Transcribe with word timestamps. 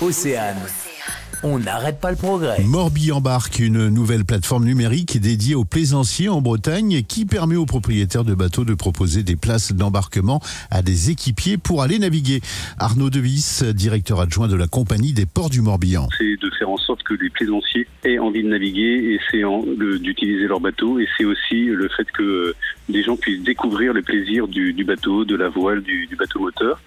Océane. 0.00 0.56
On 1.42 1.58
n'arrête 1.58 2.00
pas 2.00 2.10
le 2.10 2.16
progrès. 2.16 2.62
Morbi 2.64 3.12
embarque 3.12 3.58
une 3.58 3.88
nouvelle 3.88 4.24
plateforme 4.24 4.64
numérique 4.64 5.20
dédiée 5.20 5.54
aux 5.54 5.64
plaisanciers 5.64 6.28
en 6.28 6.40
Bretagne 6.40 7.02
qui 7.02 7.26
permet 7.26 7.56
aux 7.56 7.66
propriétaires 7.66 8.24
de 8.24 8.34
bateaux 8.34 8.64
de 8.64 8.74
proposer 8.74 9.22
des 9.22 9.36
places 9.36 9.72
d'embarquement 9.72 10.40
à 10.70 10.82
des 10.82 11.10
équipiers 11.10 11.58
pour 11.58 11.82
aller 11.82 11.98
naviguer. 11.98 12.40
Arnaud 12.78 13.10
Devis, 13.10 13.62
directeur 13.74 14.20
adjoint 14.20 14.48
de 14.48 14.56
la 14.56 14.66
compagnie 14.66 15.12
des 15.12 15.26
ports 15.26 15.50
du 15.50 15.60
Morbihan. 15.60 16.08
C'est 16.16 16.36
de 16.40 16.50
faire 16.58 16.70
en 16.70 16.78
sorte 16.78 17.02
que 17.02 17.14
les 17.14 17.28
plaisanciers 17.28 17.86
aient 18.04 18.18
envie 18.18 18.42
de 18.42 18.48
naviguer 18.48 19.12
et 19.12 19.20
c'est 19.30 19.42
d'utiliser 20.00 20.46
leur 20.46 20.60
bateau 20.60 20.98
et 20.98 21.06
c'est 21.18 21.24
aussi 21.26 21.66
le 21.66 21.88
fait 21.96 22.10
que 22.12 22.54
les 22.88 23.02
gens 23.02 23.16
puissent 23.16 23.42
découvrir 23.42 23.92
le 23.92 24.02
plaisir 24.02 24.48
du, 24.48 24.72
bateau, 24.84 25.24
de 25.24 25.36
la 25.36 25.48
voile, 25.48 25.82
du, 25.82 26.06
du 26.06 26.16
bateau 26.16 26.40
moteur 26.40 26.80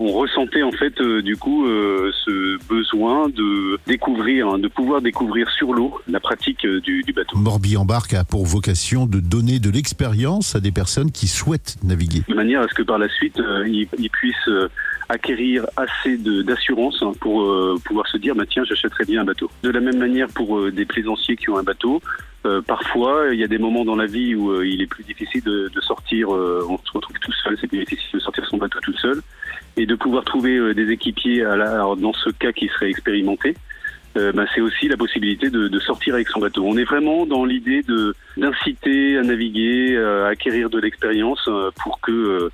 on 0.00 0.12
ressentait 0.12 0.62
en 0.62 0.72
fait 0.72 1.00
euh, 1.00 1.22
du 1.22 1.36
coup 1.36 1.66
euh, 1.66 2.10
ce 2.24 2.58
besoin 2.66 3.28
de 3.28 3.78
découvrir, 3.86 4.48
hein, 4.48 4.58
de 4.58 4.68
pouvoir 4.68 5.00
découvrir 5.00 5.50
sur 5.50 5.72
l'eau 5.72 6.00
la 6.08 6.20
pratique 6.20 6.64
euh, 6.64 6.80
du, 6.80 7.04
bateau. 7.14 7.36
Morbi 7.38 7.76
embarque 7.76 8.14
a 8.14 8.24
pour 8.24 8.44
vocation 8.44 9.06
de 9.06 9.20
donner 9.20 9.58
de 9.58 9.70
l'expérience 9.70 10.56
à 10.56 10.60
des 10.60 10.72
personnes 10.72 11.12
qui 11.12 11.28
souhaitent 11.28 11.76
naviguer. 11.82 12.22
De 12.28 12.34
manière 12.34 12.62
à 12.62 12.68
ce 12.68 12.74
que 12.74 12.82
par 12.82 12.98
la 12.98 13.08
suite 13.08 13.40
ils, 13.66 13.86
puissent 14.10 14.50
acquérir 15.08 15.66
assez 15.76 16.16
d'assurance 16.18 17.02
hein, 17.02 17.12
pour 17.20 17.46
pouvoir 17.84 18.06
se 18.08 18.16
dire 18.16 18.34
bah, 18.34 18.44
tiens 18.48 18.64
j'achèterai 18.64 19.04
bien 19.04 19.22
un 19.22 19.24
bateau. 19.24 19.50
De 19.62 19.70
la 19.70 19.80
même 19.80 19.98
manière 19.98 20.28
pour 20.28 20.70
des 20.70 20.84
plaisanciers 20.84 21.36
qui 21.36 21.50
ont 21.50 21.58
un 21.58 21.62
bateau, 21.62 22.00
parfois, 22.66 23.32
il 23.32 23.40
y 23.40 23.44
a 23.44 23.48
des 23.48 23.58
moments 23.58 23.84
dans 23.84 23.96
la 23.96 24.06
vie 24.06 24.34
où 24.34 24.62
il 24.62 24.82
est 24.82 24.86
plus 24.86 25.04
difficile 25.04 25.42
de, 25.42 25.70
de 25.74 25.80
sortir, 25.80 26.28
on 26.28 26.78
se 26.78 26.92
retrouve 26.92 27.18
tout 27.20 27.32
seul, 27.32 27.56
c'est 27.60 27.66
plus 27.66 27.78
difficile 27.78 28.08
de 28.14 28.18
sortir 28.18 28.46
son 28.46 28.58
bateau 28.58 28.78
tout 28.80 28.96
seul 28.98 29.22
et 29.76 29.86
de 29.86 29.94
pouvoir 29.94 30.24
trouver 30.24 30.56
euh, 30.56 30.74
des 30.74 30.90
équipiers 30.90 31.44
à 31.44 31.56
la, 31.56 31.78
dans 31.96 32.12
ce 32.12 32.30
cas 32.30 32.52
qui 32.52 32.68
serait 32.68 32.90
expérimenté. 32.90 33.56
Euh, 34.16 34.32
bah, 34.32 34.44
c'est 34.54 34.60
aussi 34.60 34.88
la 34.88 34.96
possibilité 34.96 35.50
de, 35.50 35.68
de, 35.68 35.78
sortir 35.80 36.14
avec 36.14 36.28
son 36.28 36.40
bateau. 36.40 36.64
On 36.64 36.76
est 36.76 36.84
vraiment 36.84 37.26
dans 37.26 37.44
l'idée 37.44 37.82
de 37.82 38.14
d'inciter 38.36 39.18
à 39.18 39.22
naviguer, 39.22 39.96
à 39.96 40.26
acquérir 40.28 40.70
de 40.70 40.78
l'expérience 40.78 41.44
euh, 41.48 41.70
pour 41.82 42.00
que 42.00 42.50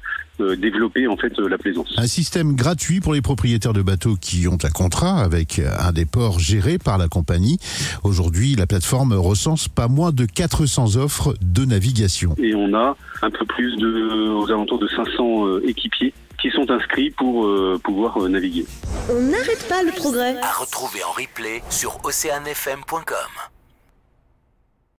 développer 0.56 1.06
en 1.06 1.18
fait 1.18 1.38
la 1.38 1.58
plaisance. 1.58 1.92
Un 1.98 2.06
système 2.06 2.56
gratuit 2.56 3.00
pour 3.00 3.12
les 3.12 3.20
propriétaires 3.20 3.74
de 3.74 3.82
bateaux 3.82 4.16
qui 4.18 4.48
ont 4.48 4.56
un 4.62 4.70
contrat 4.70 5.20
avec 5.20 5.60
un 5.60 5.92
des 5.92 6.06
ports 6.06 6.38
gérés 6.38 6.78
par 6.78 6.96
la 6.96 7.08
compagnie. 7.08 7.58
Aujourd'hui, 8.04 8.54
la 8.54 8.66
plateforme 8.66 9.12
recense 9.12 9.68
pas 9.68 9.86
moins 9.86 10.12
de 10.12 10.24
400 10.24 10.96
offres 10.96 11.34
de 11.42 11.66
navigation. 11.66 12.34
Et 12.38 12.54
on 12.54 12.72
a 12.72 12.96
un 13.20 13.30
peu 13.30 13.44
plus 13.44 13.76
de 13.76 14.30
aux 14.30 14.50
alentours 14.50 14.78
de 14.78 14.88
500 14.88 15.58
équipiers 15.58 16.14
qui 16.40 16.50
sont 16.50 16.70
inscrits 16.70 17.10
pour 17.10 17.44
euh, 17.44 17.78
pouvoir 17.82 18.16
euh, 18.18 18.28
naviguer. 18.28 18.64
On 19.08 19.20
n'arrête 19.20 19.66
pas 19.68 19.82
le 19.82 19.92
progrès. 19.92 20.36
À 20.42 20.52
retrouver 20.52 21.02
en 21.04 21.12
replay 21.12 21.62
sur 21.70 22.04
oceanfm.com. 22.04 23.49